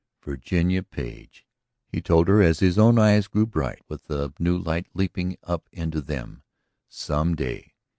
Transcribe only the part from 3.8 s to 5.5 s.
with the new light leaping